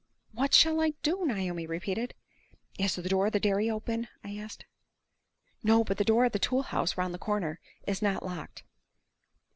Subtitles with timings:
[0.31, 2.15] "What shall I do?" Naomi repeated.
[2.79, 4.65] "Is the door of the dairy open?" I asked.
[5.61, 8.63] "No; but the door of the tool house, round the corner, is not locked."